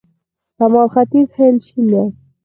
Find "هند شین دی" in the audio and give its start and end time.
1.37-2.03